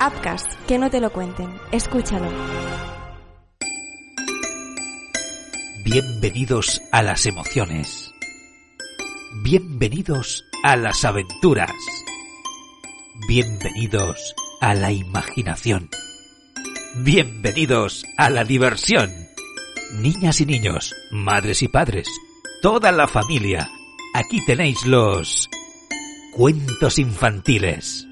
Upcast, 0.00 0.52
que 0.66 0.78
no 0.78 0.90
te 0.90 1.00
lo 1.00 1.10
cuenten. 1.12 1.52
Escúchalo. 1.72 2.30
Bienvenidos 5.84 6.80
a 6.92 7.02
las 7.02 7.26
emociones. 7.26 8.12
Bienvenidos 9.42 10.44
a 10.62 10.76
las 10.76 11.04
aventuras. 11.04 11.72
Bienvenidos 13.26 14.34
a 14.60 14.74
la 14.74 14.92
imaginación. 14.92 15.90
Bienvenidos 16.96 18.06
a 18.16 18.30
la 18.30 18.44
diversión. 18.44 19.10
Niñas 19.94 20.40
y 20.40 20.46
niños, 20.46 20.94
madres 21.10 21.62
y 21.62 21.68
padres, 21.68 22.08
toda 22.62 22.92
la 22.92 23.08
familia. 23.08 23.68
Aquí 24.14 24.44
tenéis 24.46 24.86
los 24.86 25.50
cuentos 26.36 26.98
infantiles. 26.98 28.07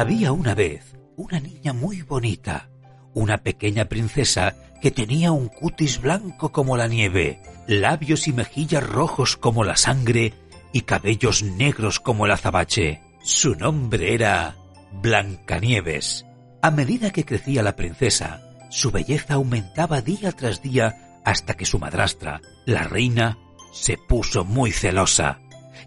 Había 0.00 0.32
una 0.32 0.54
vez 0.54 0.96
una 1.14 1.40
niña 1.40 1.74
muy 1.74 2.00
bonita, 2.00 2.70
una 3.12 3.36
pequeña 3.36 3.84
princesa 3.84 4.56
que 4.80 4.90
tenía 4.90 5.30
un 5.30 5.48
cutis 5.48 6.00
blanco 6.00 6.52
como 6.52 6.78
la 6.78 6.88
nieve, 6.88 7.42
labios 7.66 8.26
y 8.26 8.32
mejillas 8.32 8.82
rojos 8.82 9.36
como 9.36 9.62
la 9.62 9.76
sangre 9.76 10.32
y 10.72 10.80
cabellos 10.80 11.42
negros 11.42 12.00
como 12.00 12.24
el 12.24 12.32
azabache. 12.32 13.02
Su 13.22 13.56
nombre 13.56 14.14
era 14.14 14.56
Blancanieves. 15.02 16.24
A 16.62 16.70
medida 16.70 17.10
que 17.10 17.26
crecía 17.26 17.62
la 17.62 17.76
princesa, 17.76 18.40
su 18.70 18.90
belleza 18.90 19.34
aumentaba 19.34 20.00
día 20.00 20.32
tras 20.32 20.62
día 20.62 21.20
hasta 21.26 21.52
que 21.52 21.66
su 21.66 21.78
madrastra, 21.78 22.40
la 22.64 22.84
reina, 22.84 23.36
se 23.70 23.98
puso 23.98 24.46
muy 24.46 24.72
celosa. 24.72 25.40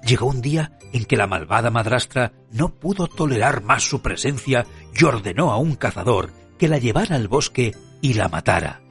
Llegó 0.05 0.27
un 0.27 0.41
día 0.41 0.77
en 0.91 1.05
que 1.05 1.17
la 1.17 1.27
malvada 1.27 1.69
madrastra 1.69 2.33
no 2.51 2.69
pudo 2.75 3.07
tolerar 3.07 3.63
más 3.63 3.83
su 3.83 4.01
presencia 4.01 4.65
y 4.95 5.03
ordenó 5.03 5.51
a 5.51 5.57
un 5.57 5.75
cazador 5.75 6.31
que 6.57 6.67
la 6.67 6.77
llevara 6.77 7.15
al 7.15 7.27
bosque 7.27 7.75
y 8.01 8.13
la 8.13 8.29
matara. 8.29 8.81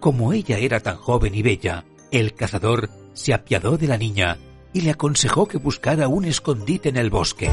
Como 0.00 0.32
ella 0.32 0.58
era 0.58 0.80
tan 0.80 0.96
joven 0.96 1.34
y 1.34 1.42
bella, 1.42 1.84
el 2.10 2.34
cazador 2.34 2.90
se 3.14 3.32
apiadó 3.32 3.76
de 3.78 3.86
la 3.86 3.96
niña 3.96 4.38
y 4.72 4.82
le 4.82 4.90
aconsejó 4.90 5.46
que 5.46 5.58
buscara 5.58 6.08
un 6.08 6.24
escondite 6.24 6.88
en 6.88 6.96
el 6.96 7.10
bosque. 7.10 7.50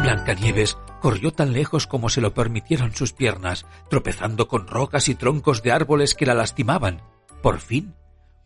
Blancanieves 0.00 0.76
corrió 1.00 1.32
tan 1.32 1.52
lejos 1.52 1.86
como 1.86 2.08
se 2.08 2.20
lo 2.20 2.34
permitieron 2.34 2.94
sus 2.94 3.12
piernas, 3.12 3.66
tropezando 3.88 4.48
con 4.48 4.66
rocas 4.66 5.08
y 5.08 5.14
troncos 5.14 5.62
de 5.62 5.72
árboles 5.72 6.14
que 6.14 6.26
la 6.26 6.34
lastimaban. 6.34 7.02
Por 7.42 7.60
fin, 7.60 7.94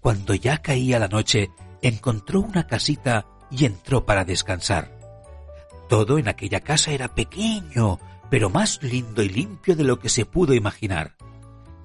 cuando 0.01 0.35
ya 0.35 0.59
caía 0.59 0.99
la 0.99 1.09
noche, 1.09 1.51
encontró 1.83 2.41
una 2.41 2.67
casita 2.67 3.27
y 3.51 3.65
entró 3.65 4.05
para 4.05 4.25
descansar. 4.25 4.97
Todo 5.89 6.19
en 6.19 6.29
aquella 6.29 6.61
casa 6.61 6.93
era 6.93 7.15
pequeño, 7.15 7.99
pero 8.31 8.49
más 8.49 8.83
lindo 8.83 9.23
y 9.23 9.29
limpio 9.29 9.75
de 9.75 9.85
lo 9.85 9.99
que 9.99 10.09
se 10.09 10.25
pudo 10.25 10.55
imaginar. 10.55 11.17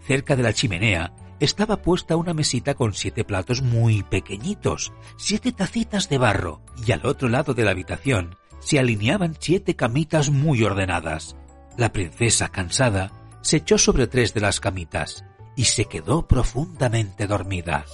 Cerca 0.06 0.36
de 0.36 0.44
la 0.44 0.54
chimenea 0.54 1.14
estaba 1.40 1.78
puesta 1.78 2.16
una 2.16 2.34
mesita 2.34 2.76
con 2.76 2.94
siete 2.94 3.24
platos 3.24 3.62
muy 3.62 4.04
pequeñitos, 4.04 4.94
siete 5.18 5.52
tacitas 5.52 6.08
de 6.08 6.18
barro, 6.18 6.62
y 6.86 6.92
al 6.92 7.06
otro 7.06 7.28
lado 7.30 7.54
de 7.54 7.64
la 7.64 7.72
habitación 7.72 8.38
se 8.60 8.80
alineaban 8.80 9.36
siete 9.40 9.76
camitas 9.76 10.30
muy 10.30 10.64
ordenadas. 10.64 11.36
La 11.78 11.92
princesa, 11.92 12.50
cansada, 12.50 13.12
se 13.42 13.58
echó 13.58 13.78
sobre 13.78 14.08
tres 14.08 14.34
de 14.34 14.42
las 14.42 14.60
camitas 14.60 15.26
y 15.56 15.66
se 15.66 15.86
quedó 15.86 16.28
profundamente 16.28 17.28
dormida. 17.28 17.86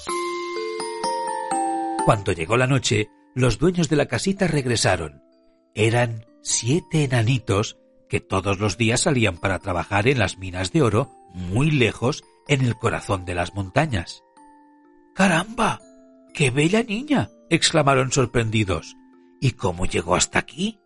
Cuando 2.06 2.32
llegó 2.32 2.58
la 2.58 2.68
noche, 2.68 3.10
los 3.36 3.60
dueños 3.60 3.88
de 3.88 3.96
la 3.96 4.08
casita 4.08 4.48
regresaron. 4.48 5.22
Eran 5.76 6.26
siete 6.42 7.04
enanitos 7.04 7.78
que 8.10 8.20
todos 8.20 8.60
los 8.60 8.78
días 8.78 9.02
salían 9.02 9.38
para 9.38 9.60
trabajar 9.60 10.08
en 10.08 10.20
las 10.20 10.38
minas 10.38 10.72
de 10.72 10.82
oro 10.82 11.12
muy 11.34 11.72
lejos 11.72 12.24
en 12.48 12.62
el 12.62 12.76
corazón 12.76 13.24
de 13.24 13.36
las 13.36 13.54
montañas. 13.54 14.24
¡Caramba! 15.14 15.80
¡Qué 16.34 16.50
bella 16.50 16.84
niña! 16.84 17.30
exclamaron 17.50 18.12
sorprendidos. 18.12 18.98
¿Y 19.40 19.52
cómo 19.52 19.86
llegó 19.86 20.16
hasta 20.16 20.40
aquí? 20.40 20.80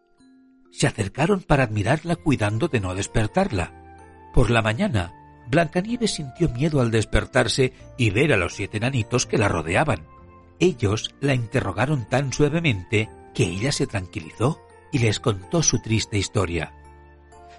Se 0.71 0.87
acercaron 0.87 1.41
para 1.41 1.63
admirarla 1.63 2.17
cuidando 2.17 2.67
de 2.67 2.81
no 2.81 2.93
despertarla. 2.93 3.73
Por 4.33 4.49
la 4.49 4.61
mañana, 4.61 5.13
Blancanieves 5.47 6.15
sintió 6.15 6.49
miedo 6.49 6.81
al 6.81 6.91
despertarse 6.91 7.71
y 7.97 8.09
ver 8.09 8.33
a 8.33 8.37
los 8.37 8.53
siete 8.53 8.77
enanitos 8.77 9.25
que 9.25 9.37
la 9.37 9.47
rodeaban. 9.47 10.05
Ellos 10.59 11.13
la 11.19 11.33
interrogaron 11.33 12.05
tan 12.07 12.31
suavemente 12.31 13.09
que 13.33 13.43
ella 13.43 13.71
se 13.71 13.87
tranquilizó 13.87 14.61
y 14.91 14.99
les 14.99 15.19
contó 15.19 15.61
su 15.61 15.79
triste 15.79 16.17
historia. 16.17 16.73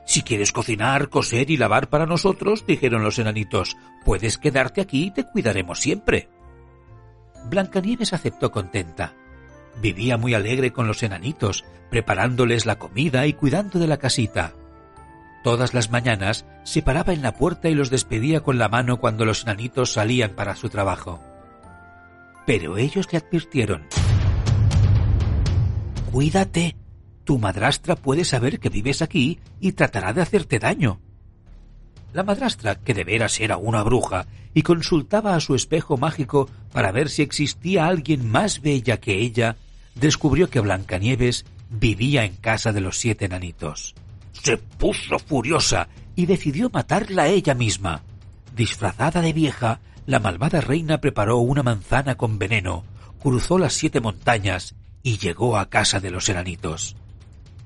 Si 0.07 0.23
quieres 0.23 0.53
cocinar, 0.53 1.11
coser 1.11 1.51
y 1.51 1.57
lavar 1.57 1.91
para 1.91 2.07
nosotros, 2.07 2.65
dijeron 2.67 3.03
los 3.03 3.19
enanitos, 3.19 3.77
puedes 4.05 4.39
quedarte 4.39 4.81
aquí 4.81 5.07
y 5.07 5.11
te 5.11 5.25
cuidaremos 5.25 5.81
siempre. 5.81 6.31
Blancanieves 7.51 8.13
aceptó 8.13 8.51
contenta. 8.51 9.15
Vivía 9.83 10.17
muy 10.17 10.33
alegre 10.33 10.73
con 10.73 10.87
los 10.87 11.03
enanitos, 11.03 11.65
preparándoles 11.91 12.65
la 12.65 12.79
comida 12.79 13.27
y 13.27 13.35
cuidando 13.35 13.79
de 13.79 13.89
la 13.89 13.99
casita. 13.99 14.55
Todas 15.45 15.75
las 15.75 15.91
mañanas 15.91 16.47
se 16.65 16.83
paraba 16.83 17.13
en 17.13 17.23
la 17.23 17.35
puerta 17.35 17.69
y 17.69 17.75
los 17.75 17.91
despedía 17.91 18.41
con 18.41 18.59
la 18.59 18.69
mano 18.69 18.99
cuando 18.99 19.25
los 19.25 19.43
enanitos 19.43 19.93
salían 19.93 20.35
para 20.35 20.57
su 20.57 20.71
trabajo 20.71 21.21
pero 22.47 22.79
ellos 22.79 23.13
le 23.13 23.19
advirtieron. 23.19 23.87
Cuídate. 26.11 26.77
Tu 27.25 27.39
madrastra 27.39 27.97
puede 27.97 28.25
saber 28.25 28.61
que 28.61 28.69
vives 28.69 29.03
aquí 29.03 29.41
y 29.61 29.73
tratará 29.73 30.13
de 30.13 30.23
hacerte 30.23 30.61
daño. 30.61 31.01
La 32.13 32.23
madrastra, 32.23 32.77
que 32.77 32.95
de 32.95 33.03
veras 33.03 33.41
era 33.41 33.57
una 33.57 33.83
bruja, 33.83 34.27
y 34.55 34.63
consultaba 34.63 35.35
a 35.35 35.41
su 35.41 35.55
espejo 35.57 35.97
mágico 35.97 36.49
para 36.73 36.93
ver 36.93 37.11
si 37.11 37.23
existía 37.23 37.89
alguien 37.89 38.31
más 38.31 38.63
bella 38.63 38.99
que 38.99 39.19
ella, 39.19 39.57
descubrió 39.97 40.49
que 40.49 40.61
Blancanieves 40.61 41.45
vivía 41.69 42.25
en 42.25 42.37
casa 42.37 42.73
de 42.73 42.81
los 42.81 42.99
siete 42.99 43.25
enanitos. 43.25 43.95
Se 44.33 44.57
puso 44.57 45.19
furiosa 45.19 45.89
y 46.15 46.27
decidió 46.27 46.71
matarla 46.71 47.27
ella 47.27 47.55
misma. 47.55 48.03
Disfrazada 48.55 49.21
de 49.21 49.33
vieja, 49.33 49.81
la 50.07 50.21
malvada 50.21 50.61
reina 50.61 51.01
preparó 51.01 51.39
una 51.39 51.63
manzana 51.63 52.17
con 52.17 52.39
veneno, 52.39 52.85
cruzó 53.21 53.59
las 53.59 53.75
siete 53.75 54.01
montañas 54.01 54.75
y 55.03 55.19
llegó 55.19 55.59
a 55.59 55.69
casa 55.69 56.01
de 56.01 56.11
los 56.11 56.29
enanitos. 56.29 56.97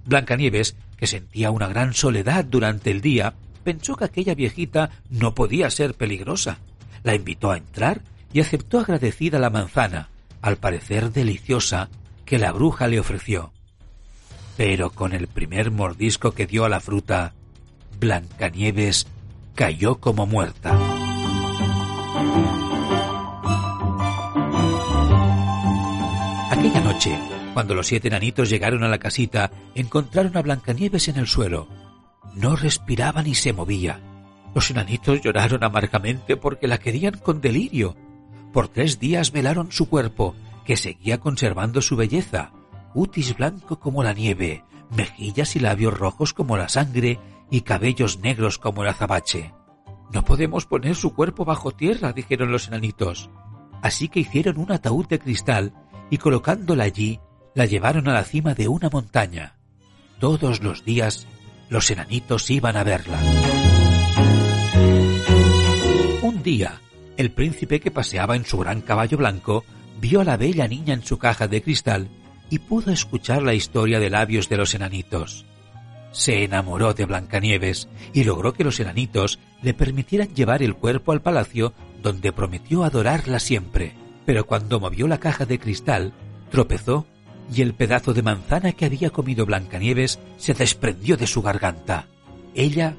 Blancanieves, 0.07 0.77
que 0.97 1.07
sentía 1.07 1.51
una 1.51 1.69
gran 1.69 1.95
soledad 1.95 2.45
durante 2.45 2.91
el 2.91 3.01
día, 3.01 3.35
pensó 3.63 3.97
que 3.97 4.05
aquella 4.05 4.35
viejita 4.35 4.91
no 5.11 5.35
podía 5.35 5.71
ser 5.71 5.95
peligrosa. 5.95 6.59
La 7.03 7.15
invitó 7.15 7.51
a 7.51 7.59
entrar 7.59 8.03
y 8.33 8.41
aceptó 8.41 8.81
agradecida 8.81 9.39
la 9.39 9.51
manzana, 9.51 10.09
al 10.41 10.57
parecer 10.57 11.13
deliciosa, 11.13 11.91
que 12.25 12.39
la 12.39 12.53
bruja 12.53 12.89
le 12.89 13.01
ofreció. 13.01 13.53
Pero 14.57 14.91
con 14.91 15.13
el 15.13 15.27
primer 15.27 15.71
mordisco 15.71 16.33
que 16.33 16.47
dio 16.47 16.65
a 16.65 16.69
la 16.69 16.81
fruta, 16.81 17.35
Blancanieves 17.99 19.07
cayó 19.55 20.01
como 20.01 20.27
muerta. 20.27 21.00
Aquella 26.51 26.81
noche, 26.81 27.17
cuando 27.55 27.77
los 27.77 27.87
siete 27.87 28.09
enanitos 28.09 28.51
llegaron 28.51 28.83
a 28.83 28.89
la 28.89 28.99
casita, 28.99 29.53
encontraron 29.77 30.37
a 30.37 30.43
Blancanieves 30.43 31.07
en 31.07 31.17
el 31.17 31.29
suelo. 31.29 31.69
No 32.35 32.57
respiraba 32.57 33.23
ni 33.23 33.37
se 33.37 33.53
movía. 33.53 34.01
Los 34.53 34.69
enanitos 34.69 35.23
lloraron 35.23 35.63
amargamente 35.63 36.37
porque 36.37 36.67
la 36.67 36.79
querían 36.79 37.19
con 37.19 37.41
delirio. 37.41 37.97
Por 38.53 38.67
tres 38.67 38.99
días 38.99 39.31
velaron 39.31 39.71
su 39.71 39.89
cuerpo, 39.89 40.35
que 40.65 40.77
seguía 40.77 41.21
conservando 41.21 41.81
su 41.83 41.95
belleza, 41.95 42.51
cutis 42.95 43.37
blanco 43.37 43.79
como 43.79 44.03
la 44.03 44.13
nieve, 44.13 44.65
mejillas 44.91 45.55
y 45.55 45.61
labios 45.61 45.97
rojos 45.97 46.35
como 46.35 46.57
la 46.57 46.69
sangre 46.69 47.21
y 47.49 47.61
cabellos 47.61 48.19
negros 48.19 48.59
como 48.59 48.83
el 48.83 48.89
azabache. 48.89 49.55
No 50.13 50.25
podemos 50.25 50.67
poner 50.67 50.97
su 50.97 51.15
cuerpo 51.15 51.45
bajo 51.45 51.71
tierra, 51.71 52.13
dijeron 52.13 52.51
los 52.51 52.67
enanitos. 52.67 53.31
Así 53.83 54.09
que 54.09 54.19
hicieron 54.19 54.59
un 54.59 54.73
ataúd 54.73 55.07
de 55.07 55.21
cristal 55.21 55.73
y 56.11 56.19
colocándola 56.19 56.85
allí, 56.85 57.21
la 57.55 57.67
llevaron 57.67 58.09
a 58.09 58.13
la 58.13 58.25
cima 58.25 58.55
de 58.55 58.69
una 58.69 58.91
montaña. 58.91 59.57
Todos 60.19 60.63
los 60.63 60.85
días 60.85 61.27
los 61.69 61.91
enanitos 61.91 62.51
iban 62.51 62.77
a 62.77 62.85
verla. 62.85 63.19
Un 66.23 66.43
día, 66.43 66.81
el 67.17 67.31
príncipe 67.31 67.81
que 67.81 67.91
paseaba 67.91 68.37
en 68.37 68.45
su 68.45 68.59
gran 68.59 68.81
caballo 68.81 69.19
blanco 69.19 69.65
vio 70.01 70.21
a 70.21 70.25
la 70.25 70.37
bella 70.37 70.69
niña 70.69 70.95
en 70.95 71.05
su 71.05 71.19
caja 71.19 71.49
de 71.49 71.63
cristal 71.63 72.09
y 72.51 72.59
pudo 72.59 72.93
escuchar 72.93 73.43
la 73.43 73.55
historia 73.55 74.01
de 74.01 74.11
labios 74.11 74.49
de 74.49 74.57
los 74.57 74.75
enanitos 74.75 75.47
se 76.13 76.45
enamoró 76.45 76.95
de 76.95 77.05
Blancanieves 77.05 77.89
y 78.13 78.25
logró 78.25 78.53
que 78.53 78.65
los 78.65 78.81
enanitos 78.81 79.39
le 79.63 79.75
permitieran 79.75 80.35
llevar 80.35 80.63
el 80.63 80.75
cuerpo 80.75 81.13
al 81.13 81.23
palacio 81.23 81.73
donde 82.03 82.33
prometió 82.33 82.85
adorarla 82.85 83.39
siempre. 83.39 83.95
Pero 84.31 84.47
cuando 84.47 84.79
movió 84.79 85.09
la 85.09 85.19
caja 85.19 85.45
de 85.45 85.59
cristal, 85.59 86.13
tropezó 86.53 87.05
y 87.53 87.63
el 87.63 87.75
pedazo 87.75 88.15
de 88.15 88.23
manzana 88.23 88.71
que 88.71 88.85
había 88.85 89.11
comido 89.11 89.45
Blancanieves 89.45 90.21
se 90.37 90.55
desprendió 90.55 91.17
de 91.17 91.27
su 91.27 91.43
garganta. 91.43 92.07
Ella 92.55 92.95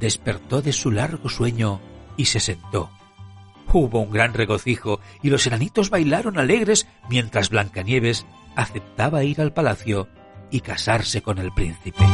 despertó 0.00 0.60
de 0.60 0.72
su 0.72 0.90
largo 0.90 1.28
sueño 1.28 1.80
y 2.16 2.24
se 2.24 2.40
sentó. 2.40 2.90
Hubo 3.72 4.00
un 4.00 4.10
gran 4.10 4.34
regocijo 4.34 4.98
y 5.22 5.30
los 5.30 5.46
enanitos 5.46 5.88
bailaron 5.88 6.36
alegres 6.36 6.88
mientras 7.08 7.48
Blancanieves 7.48 8.26
aceptaba 8.56 9.22
ir 9.22 9.40
al 9.40 9.52
palacio 9.52 10.08
y 10.50 10.62
casarse 10.62 11.22
con 11.22 11.38
el 11.38 11.52
príncipe. 11.52 12.04